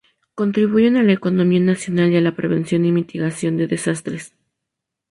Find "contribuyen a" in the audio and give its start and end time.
0.33-1.03